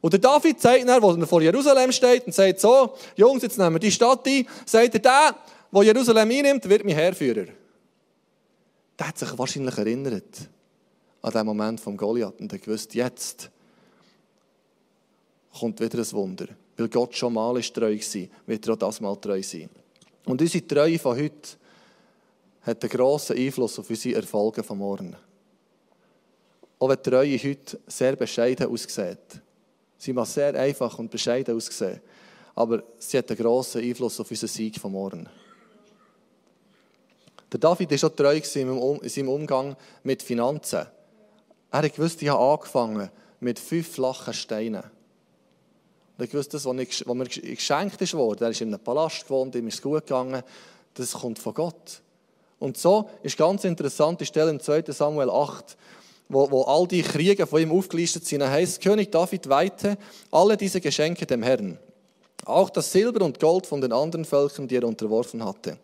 [0.00, 3.58] Und der David sagt dann, wo er vor Jerusalem steht und sagt so, Jungs, jetzt
[3.58, 5.36] nehmen wir die Stadt ein, sagt er, der,
[5.72, 7.46] der Jerusalem einnimmt, wird mein Herrführer.
[8.98, 10.48] Der hat sich wahrscheinlich erinnert
[11.22, 13.50] an den Moment vom Goliath und hat gewusst, jetzt
[15.58, 16.46] kommt wieder ein Wunder.
[16.76, 19.70] Weil Gott schon mal ist treu war, wird er auch das Mal treu sein.
[20.24, 21.56] Und unsere Treue von heute
[22.62, 25.16] hat einen grossen Einfluss auf unsere Erfolge von morgen.
[26.78, 29.40] Auch wenn die Treue heute sehr bescheiden aussieht,
[29.98, 32.00] Sie mag sehr einfach und bescheiden aussehen,
[32.54, 35.28] aber sie hat einen grossen Einfluss auf unseren Sieg von morgen.
[37.50, 40.86] Der David war schon treu in seinem Umgang mit Finanzen.
[41.70, 43.10] Er gewusst, ich habe angefangen
[43.40, 44.84] mit fünf flachen Steinen.
[46.18, 49.74] Hat gewusst, das, was mir geschenkt wurde, er ist in einem Palast gewohnt, ihm ist
[49.74, 50.42] es gut gegangen,
[50.94, 52.00] das kommt von Gott.
[52.58, 55.76] Und so ist ganz interessant, die Stelle in 2 Samuel 8,
[56.28, 58.40] wo, wo all die Kriege von ihm aufgelistet sind.
[58.40, 59.98] Er heißt, König David weihte
[60.30, 61.78] alle diese Geschenke dem Herrn.
[62.44, 65.78] Auch das Silber und Gold von den anderen Völkern, die er unterworfen hatte.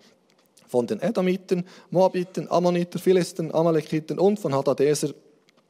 [0.66, 5.10] Von den Edomiten, Moabiten, Ammoniter, Philisten, Amalekiten und von Hadadeser,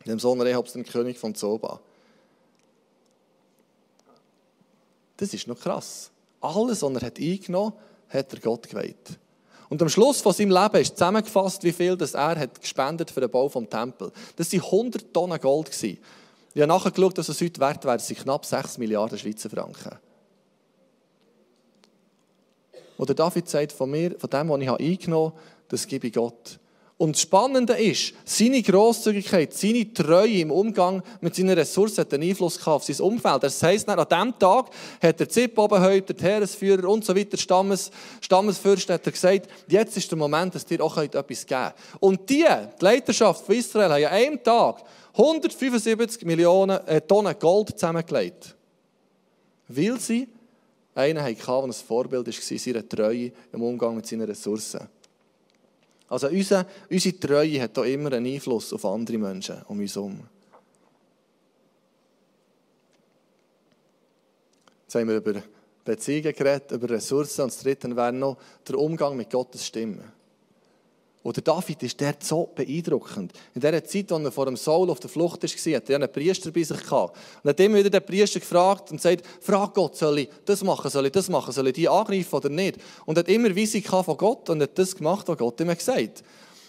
[0.07, 1.81] dem Sohn Rehabs, dem König von Zoba.
[5.23, 6.11] Das ist noch krass.
[6.41, 7.75] Alles, was er eingenommen
[8.09, 9.21] hat, hat er Gott geweiht.
[9.69, 13.21] Und am Schluss von seinem Leben ist zusammengefasst, wie viel das er hat gespendet für
[13.21, 14.11] den Bau des Tempels.
[14.35, 15.71] Das waren 100 Tonnen Gold.
[15.81, 16.01] Ich
[16.57, 19.97] habe nachgeschaut, dass es heute wert wäre, sind knapp 6 Milliarden Schweizer Franken.
[22.99, 26.59] Oder David sagt, von mir, von dem, was ich eingenommen habe, das gebe ich Gott.
[27.03, 32.29] Und das Spannende ist, seine Grosszügigkeit, seine Treue im Umgang mit seinen Ressourcen hat einen
[32.29, 33.43] Einfluss auf sein Umfeld.
[33.43, 34.71] Das heisst, an diesem Tag
[35.03, 40.13] hat der Zippobenhäupter, der Heeresführer und so weiter, Stammes, Stammesfürst, hat er gesagt, jetzt ist
[40.13, 41.75] der Moment, dass dir auch etwas geben könnt.
[41.99, 44.85] Und die, die Leiterschaft von Israel, haben an einem Tag
[45.15, 48.55] 175 Millionen äh, Tonnen Gold zusammengelegt.
[49.67, 50.29] Weil sie
[50.95, 54.89] einen hatten, der ein Vorbild war, seiner Treue im Umgang mit seinen Ressourcen.
[56.13, 60.21] Also unsere, unsere Treue hat auch immer einen Einfluss auf andere Menschen um uns herum.
[64.83, 65.43] Jetzt haben wir über
[65.83, 68.37] Beziehungen geredet, über Ressourcen und das Dritte wäre noch
[68.69, 70.05] der Umgang mit Gottes Stimme.
[71.23, 73.33] Und der David ist der so beeindruckend.
[73.55, 76.13] In der Zeit, als er vor dem Saul auf der Flucht war, hat er einen
[76.13, 77.17] Priester bei sich gehabt.
[77.43, 80.91] Und hat immer wieder den Priester gefragt und gesagt, frag Gott, soll ich das machen,
[80.91, 82.79] soll ich das machen, soll ich die angreifen oder nicht?
[83.07, 86.23] Und hat immer Weisung von Gott und hat das gemacht, was Gott ihm gesagt hat.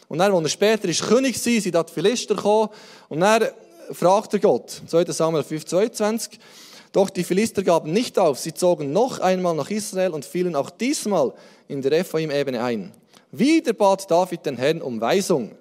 [0.08, 2.70] Und dann, als er später ist König war, sind die Philister gekommen
[3.10, 3.48] und dann
[3.92, 6.40] fragt er Gott, 2 Samuel 5, 22,
[6.92, 10.70] doch die Philister gaben nicht auf, sie zogen noch einmal nach Israel und fielen auch
[10.70, 11.34] diesmal
[11.68, 12.92] in der Ephraim-Ebene ein.
[13.36, 15.56] Wieder bat David den Herrn um Weisung.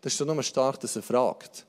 [0.00, 1.66] Das ist schon nochmal stark, dass er fragt.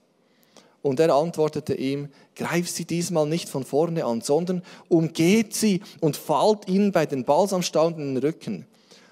[0.83, 6.17] Und er antwortete ihm, greif sie diesmal nicht von vorne an, sondern umgeht sie und
[6.17, 8.67] fallt ihnen bei den Balsamstaunden in den Rücken.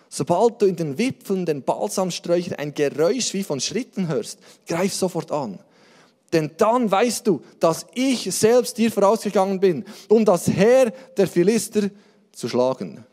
[0.10, 5.32] Sobald du in den Wipfeln den Balsamsträuchern ein Geräusch wie von Schritten hörst, greif sofort
[5.32, 5.58] an.
[6.32, 11.90] Denn dann weißt du, dass ich selbst dir vorausgegangen bin, um das Heer der Philister
[12.32, 13.04] zu schlagen.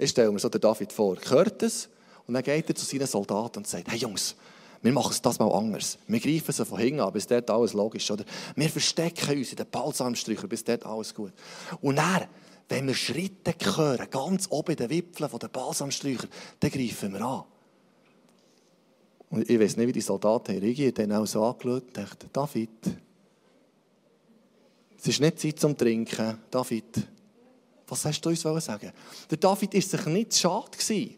[0.00, 1.90] Ich stelle mir so den David vor, hört es
[2.26, 4.34] und dann geht er zu seinen Soldaten und sagt, hey Jungs,
[4.80, 5.98] wir machen es das mal anders.
[6.06, 8.10] Wir greifen sie von hinten an, bis dort alles logisch ist.
[8.10, 8.24] Oder
[8.56, 11.34] wir verstecken uns in den Balsamsträuchern, bis dort alles gut.
[11.82, 12.24] Und dann,
[12.70, 16.28] wenn wir Schritte hören, ganz oben in den Wipfeln der Balsamsträucher,
[16.60, 17.44] dann greifen wir an.
[19.28, 20.94] Und ich weiß nicht, wie die Soldaten reagieren.
[20.94, 22.70] Die haben auch so angeschaut und dachten, David,
[24.98, 26.38] es ist nicht Zeit zum Trinken.
[26.50, 27.06] David,
[27.90, 28.92] was hast du uns sagen
[29.30, 30.78] Der David war sich nicht schade.
[30.78, 31.10] Zu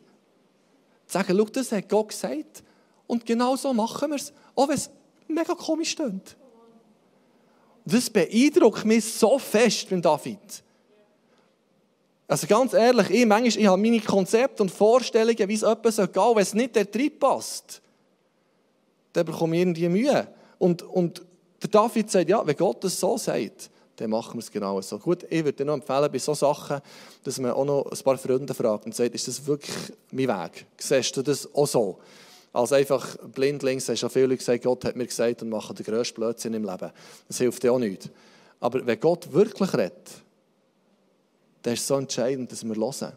[1.06, 2.62] sagen, schau, das hat Gott gesagt.
[3.06, 4.32] Und genau so machen wir es.
[4.54, 4.90] Auch wenn es
[5.28, 6.36] mega komisch stimmt.
[7.84, 10.38] Das beeindruckt mich so fest beim David.
[12.28, 16.08] Also ganz ehrlich, ich, manchmal, ich habe meine Konzepte und Vorstellungen, wie es gehen soll.
[16.14, 17.82] Wenn es nicht der Trieb passt,
[19.12, 20.28] dann bekomme ich irgendwie Mühe.
[20.58, 21.22] Und, und
[21.60, 24.98] der David sagt, ja, wenn Gott es so sagt, dann machen wir es genau so.
[24.98, 26.80] Gut, ich würde dir noch empfehlen, bei solchen Sachen,
[27.24, 29.76] dass man auch noch ein paar Freunde fragt und sagt, ist das wirklich
[30.10, 30.66] mein Weg?
[30.78, 31.98] Siehst du das auch so?
[32.52, 36.20] Als einfach blindlings hast du viele gesagt, Gott hat mir gesagt und machen den grössten
[36.20, 36.90] Blödsinn im Leben.
[37.28, 38.10] Das hilft dir auch nicht.
[38.60, 40.10] Aber wenn Gott wirklich redet,
[41.62, 43.12] dann ist es so entscheidend, dass wir hören.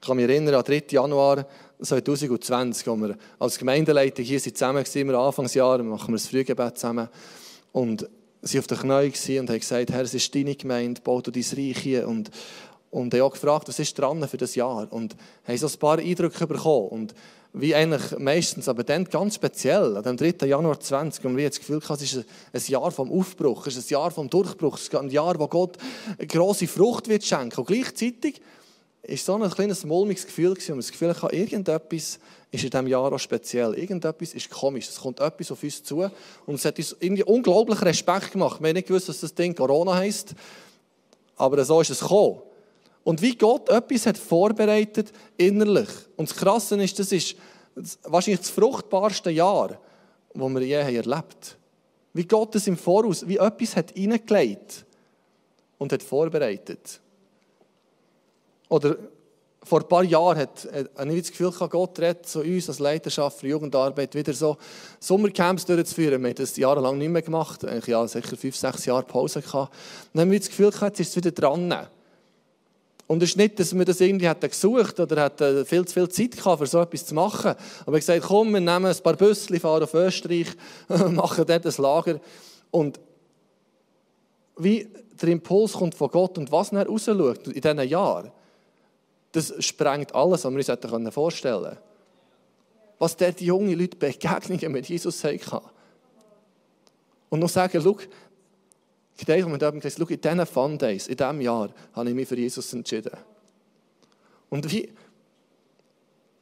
[0.00, 0.84] Ich kann mich erinnern an 3.
[0.90, 1.46] Januar
[1.80, 7.08] 2020, als wir als Gemeindeleitung hier zusammen waren, wir Anfangsjahr, machen wir das Frühgebet zusammen.
[7.72, 8.08] Und
[8.42, 11.42] sie auf den Knien und haben gesagt, Herr, es ist deine Gemeinde, bau du dein
[11.42, 12.08] Reich hier.
[12.08, 12.30] Und,
[12.90, 14.92] und haben auch gefragt, was ist dran für das Jahr?
[14.92, 16.88] Und haben so ein paar Eindrücke bekommen.
[16.88, 17.14] Und
[17.54, 20.46] wie eigentlich meistens, aber dann ganz speziell, am 3.
[20.46, 23.92] Januar 20, und wir das Gefühl es ist ein Jahr vom Aufbruch, es ist ein
[23.92, 25.76] Jahr vom Durchbruch, es ist ein Jahr, wo Gott
[26.18, 27.60] eine grosse Frucht wird schenken.
[27.60, 28.40] Und gleichzeitig
[29.02, 32.18] ist so ein kleines mulmiges Gefühl und das Gefühl, habe irgendetwas
[32.52, 33.74] ist in diesem Jahr auch speziell.
[33.74, 34.88] Irgendetwas ist komisch.
[34.88, 36.08] Es kommt etwas auf uns zu
[36.46, 38.60] und es hat uns irgendwie unglaublich Respekt gemacht.
[38.60, 40.34] Wir haben nicht gewusst, dass das Ding Corona heisst,
[41.36, 42.40] aber so ist es gekommen.
[43.04, 45.88] Und wie Gott etwas hat vorbereitet innerlich.
[46.16, 47.36] Und das Krasse ist, das ist
[48.04, 49.80] wahrscheinlich das fruchtbarste Jahr,
[50.34, 51.32] das wir je erlebt haben.
[52.12, 54.84] Wie Gott es im Voraus, wie etwas hat hineingelegt
[55.78, 57.00] und hat vorbereitet.
[58.72, 58.96] Oder
[59.62, 63.40] vor ein paar Jahren hat, habe ich das Gefühl, Gott redet zu uns als Leiterschaft
[63.40, 64.56] für Jugendarbeit wieder so
[64.98, 66.22] Sommercamps durchzuführen.
[66.22, 69.74] Wir haben das jahrelang nicht mehr gemacht, eigentlich ja, sicher fünf, sechs Jahre Pause gehabt.
[70.14, 71.86] dann haben wir das Gefühl, jetzt ist es wieder dran.
[73.06, 76.08] Und es ist nicht, dass wir das irgendwie hätten gesucht oder hätten viel zu viel
[76.08, 77.54] Zeit gehabt, für so etwas zu machen.
[77.82, 80.48] Aber haben gesagt, komm, wir nehmen ein paar Büsse, fahren auf Österreich,
[81.10, 82.20] machen dort ein Lager.
[82.70, 82.98] Und
[84.56, 84.88] wie
[85.20, 88.32] der Impuls kommt von Gott und was er rausschaut in diesen Jahren,
[89.32, 91.78] das sprengt alles, was wir uns vorstellen können.
[92.98, 95.60] Was dort die jungen Leute Begegnungen mit Jesus hatten.
[97.30, 97.96] Und noch sagen, schau,
[99.16, 102.36] Gedenke mit dem gesagt, in diesen Fun Days, in diesem Jahr, habe ich mich für
[102.36, 103.16] Jesus entschieden.
[104.50, 104.92] Und wie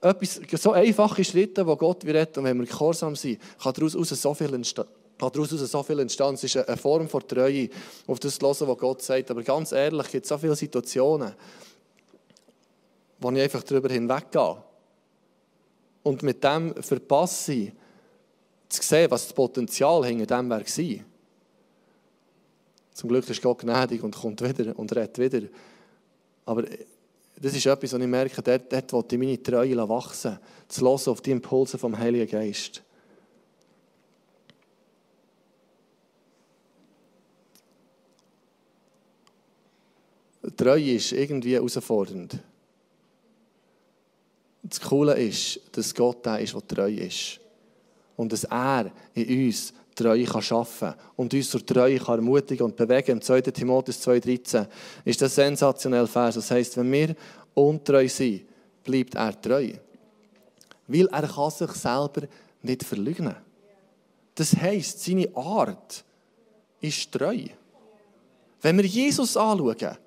[0.00, 4.34] etwas, so einfache Schritte, die Gott retten, und wenn wir gehorsam sind, kann daraus so
[4.34, 4.86] viel entstehen.
[5.18, 6.34] Kann daraus so viel entstehen.
[6.34, 7.68] Es ist eine Form von Treue,
[8.06, 9.30] auf das zu hören, was Gott sagt.
[9.30, 11.34] Aber ganz ehrlich, es gibt so viele Situationen,
[13.20, 14.56] wo ich einfach darüber hinweggehe.
[16.02, 17.72] Und mit dem verpasse ich,
[18.68, 20.62] zu sehen, was das Potenzial hinter dem war.
[22.92, 25.48] Zum Glück ist Gott gnädig und kommt wieder und redet wieder.
[26.46, 26.64] Aber
[27.40, 31.08] das ist etwas, was ich merke, dort, dort will ich meine Treue wachsen, zu hören
[31.08, 32.82] auf die Impulse vom Heiligen Geist.
[40.56, 42.38] Treue ist irgendwie herausfordernd.
[44.70, 47.40] Das Coole ist, dass Gott der ist, der treu ist.
[48.16, 52.76] Und dass er in uns Treue kann schaffen und uns zur Treue kann ermutigen und
[52.76, 53.12] bewegen.
[53.12, 53.42] Im 2.
[53.42, 54.66] Timotheus 2,13
[55.04, 56.36] ist das sensationell Vers.
[56.36, 57.14] Das heisst, wenn wir
[57.52, 58.44] untreu sind,
[58.82, 59.72] bleibt er treu.
[60.86, 62.22] Weil er kann sich selber
[62.62, 63.36] nicht verleugnen.
[64.34, 66.02] Das heisst, seine Art
[66.80, 67.44] ist treu.
[68.62, 69.98] Wenn wir Jesus anschauen,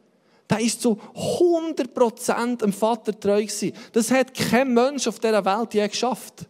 [0.50, 3.74] der ist zu 100% dem Vater treu gewesen.
[3.92, 6.48] Das hat kein Mensch auf dieser Welt je geschafft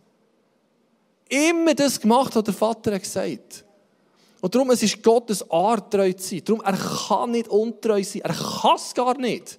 [1.34, 3.66] immer das gemacht, was der Vater gesagt hat.
[4.42, 6.44] Und darum, es ist Gottes Art, treu zu sein.
[6.44, 8.22] Darum, er kann nicht untreu sein.
[8.24, 9.58] Er kann es gar nicht.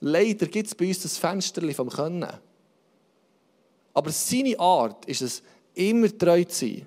[0.00, 2.28] Leider gibt es bei uns das Fenster vom Können.
[3.94, 5.42] Aber seine Art ist es,
[5.74, 6.86] immer treu zu sein.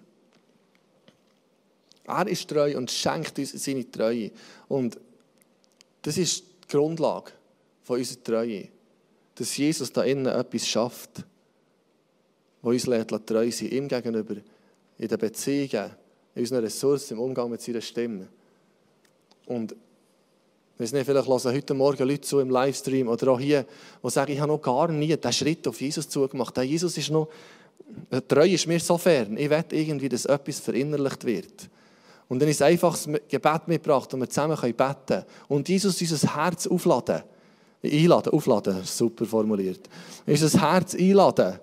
[2.05, 4.31] Er ist treu und schenkt uns seine Treue.
[4.67, 4.99] Und
[6.01, 7.31] das ist die Grundlage
[7.83, 8.67] von unserer Treue.
[9.35, 11.23] Dass Jesus da innen etwas schafft
[12.67, 14.35] der uns lässt, treu sein, ihm gegenüber,
[14.97, 15.91] in den Beziehungen,
[16.35, 18.27] in unseren Ressourcen, im Umgang mit seiner Stimme.
[19.45, 19.75] Und
[20.77, 23.65] wir nicht, vielleicht hören heute Morgen Leute zu im Livestream oder auch hier,
[24.03, 26.55] die sagen, ich habe noch gar nie den Schritt auf Jesus zugemacht.
[26.57, 27.29] Der Jesus ist noch,
[28.27, 29.37] treu ist mir so fern.
[29.37, 31.69] Ich will irgendwie, dass etwas verinnerlicht wird.
[32.29, 35.25] Und dann ist ein einfaches Gebet mitgebracht, und wir zusammen beten können.
[35.47, 37.23] Und Jesus unser Herz aufladen
[37.83, 39.87] Einladen, aufladen, super formuliert.
[40.25, 41.59] Ist das Herz einladen?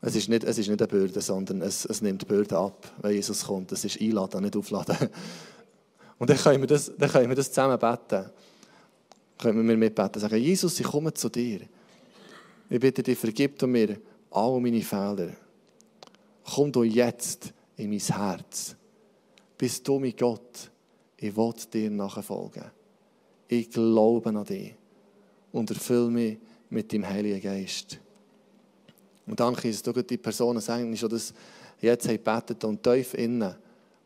[0.00, 2.92] Es ist nicht, es ist nicht eine Bürde, sondern es, es nimmt die Bürde ab,
[3.00, 3.72] wenn Jesus kommt.
[3.72, 4.96] Es ist einladen, nicht aufladen.
[6.18, 8.30] Und dann können wir das, dann können wir das zusammen beten.
[9.38, 10.20] Können wir mitbeten.
[10.20, 11.60] Sagen, Jesus, ich komme zu dir.
[12.70, 13.98] Ich bitte dich, vergib mir
[14.30, 15.30] all meine Fehler.
[16.54, 18.76] Komm du jetzt in mein Herz.
[19.56, 20.70] Bist du mein Gott.
[21.16, 22.64] Ich will dir nachfolgen.
[23.48, 24.74] Ich glaube an dich.
[25.52, 26.38] Und erfülle mich
[26.70, 27.98] mit dem Heiligen Geist.
[29.26, 31.32] Und danke, dass du die Personen sagen, schon das
[31.80, 33.54] jetzt gebetet und tief innen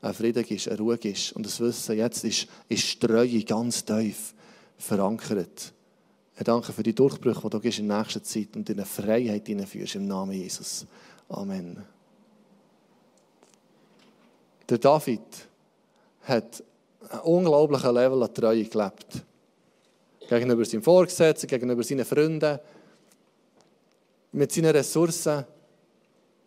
[0.01, 1.33] ein Frieden ist, eine Ruhe ist.
[1.33, 4.35] Und das Wissen, jetzt ist, ist Treue ganz tief
[4.77, 5.73] verankert.
[6.37, 9.97] Ich danke für die Durchbrüche, die du in der nächsten Zeit und deine Freiheit hineinführst
[9.97, 10.87] im Namen Jesus.
[11.29, 11.98] Amen.
[14.69, 15.21] Der David
[16.23, 16.63] hat
[17.11, 19.25] ein unglaubliches Level an Treue gelebt.
[20.29, 22.59] Gegenüber seinem Vorgesetzten, gegenüber seinen Freunden,
[24.33, 25.47] mit seinen Ressourcen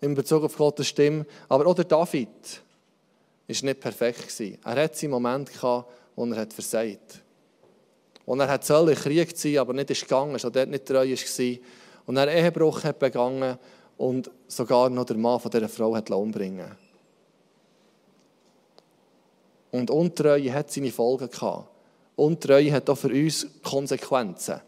[0.02, 1.26] in Bezug auf Gottes Stimme.
[1.50, 2.30] Aber auch der David
[3.48, 4.40] war nicht perfekt.
[4.40, 7.24] Er hatte seinen Moment, wo er versagt hat.
[8.28, 11.58] Und er hat sollen Krieg ziehen, aber nicht ist gegangen, schon dort nicht treu war.
[12.06, 13.58] Und er Ehebruch hat begangen
[13.98, 16.91] und sogar noch der Mann von dieser Frau hat umbringen
[19.72, 21.70] Und Untreue hat seine Folgen gehabt.
[22.16, 24.62] Untreue hat auch für uns Konsequenzen.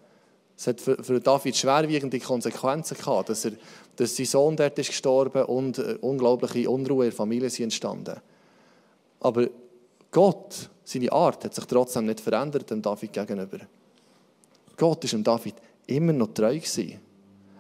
[0.56, 3.52] Es hat für, für David schwerwiegende Konsequenzen gehabt, dass, er,
[3.96, 8.20] dass sein Sohn dort ist gestorben und äh, unglaubliche Unruhe in der Familie sind entstanden.
[9.20, 9.48] Aber
[10.12, 13.60] Gott, seine Art, hat sich trotzdem nicht verändert dem David gegenüber.
[14.78, 15.56] Gott ist dem David
[15.88, 17.00] immer noch treu gewesen.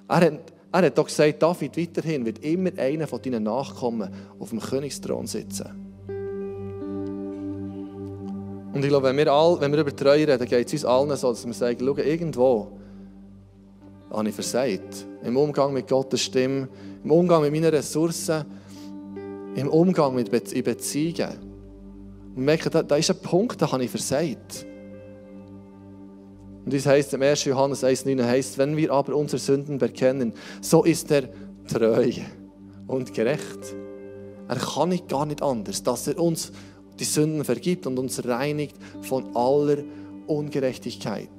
[0.07, 0.39] Er hat,
[0.71, 5.27] er hat doch gesagt, David weiterhin wird immer einer von deinen Nachkommen auf dem Königsthron
[5.27, 5.82] sitzen.
[8.73, 11.15] Und ich glaube, wenn wir, all, wenn wir über Treue reden, geht es uns allen
[11.15, 12.71] so, dass wir sagen, schau, irgendwo
[14.11, 15.05] habe ich versagt.
[15.23, 16.67] Im Umgang mit Gottes Stimme,
[17.03, 18.45] im Umgang mit meinen Ressourcen,
[19.55, 21.37] im Umgang mit Be in Beziehungen.
[22.35, 24.65] Und merke, da, da ist ein Punkt, da habe ich versagt.
[26.65, 27.45] Und das heißt im 1.
[27.45, 31.29] Johannes 1,9 heißt, wenn wir aber unsere Sünden bekennen, so ist er
[31.67, 32.11] treu
[32.87, 33.75] und gerecht.
[34.47, 36.51] Er kann nicht gar nicht anders, dass er uns
[36.99, 39.77] die Sünden vergibt und uns reinigt von aller
[40.27, 41.29] Ungerechtigkeit.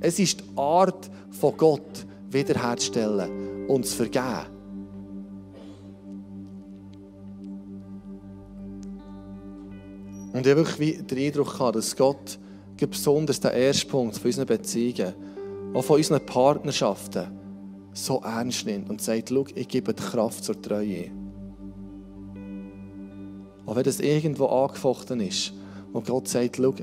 [0.00, 4.46] Es ist die Art von Gott, wiederherzustellen und zu vergeben.
[10.32, 12.38] Und ich habe wirklich den Eindruck gehabt, dass Gott
[12.90, 15.14] besonders den ersten Punkt von unseren Beziehungen,
[15.72, 17.28] auch von unseren Partnerschaften,
[17.92, 21.10] so ernst nimmt und sagt, schau, ich gebe die Kraft zur Treue.
[23.66, 25.52] Auch wenn das irgendwo angefochten ist,
[25.92, 26.74] wo Gott sagt, schau,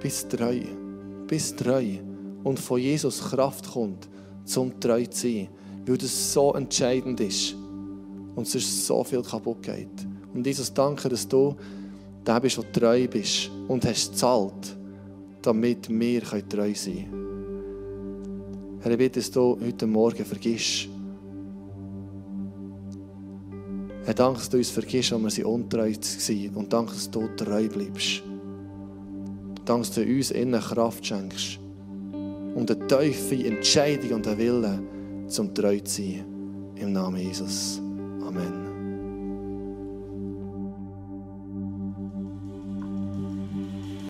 [0.00, 0.60] bist treu,
[1.26, 1.98] bist treu
[2.44, 4.08] und von Jesus Kraft kommt,
[4.44, 5.48] zum treu zu sein,
[5.86, 7.54] weil das so entscheidend ist
[8.34, 10.06] und sonst so viel kaputt geht.
[10.34, 11.56] Und Jesus, danke, dass du
[12.26, 14.76] der bist, der treu bist und hast gezahlt,
[15.42, 17.26] damit wir treu sein können.
[18.82, 20.88] Herr, ich bitte, dass du heute Morgen vergisst.
[24.06, 26.54] Herr, danke, dass du uns vergisst, wenn wir sie untreu waren.
[26.54, 28.22] Und danke, dass du treu bleibst.
[29.64, 31.58] Danke, dass du uns innen Kraft schenkst.
[32.54, 36.24] Und eine tiefe Entscheidung und einen Willen, zum treu zu sein.
[36.76, 37.82] Im Namen Jesus.
[38.24, 38.65] Amen.